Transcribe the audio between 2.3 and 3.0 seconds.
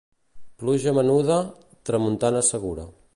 segura.